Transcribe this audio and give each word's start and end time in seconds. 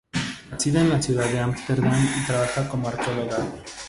Nacida 0.49 0.81
en 0.81 0.89
la 0.89 0.99
ciudad 0.99 1.25
de 1.29 1.39
Ámsterdam 1.39 1.93
y 2.17 2.25
trabaja 2.25 2.67
como 2.67 2.87
arqueóloga. 2.87 3.37